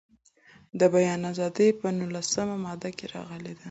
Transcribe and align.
د 0.79 0.81
بیان 0.93 1.21
ازادي 1.31 1.67
په 1.79 1.87
نولسمه 1.99 2.55
ماده 2.63 2.89
کې 2.97 3.05
راغلې 3.15 3.53
ده. 3.57 3.59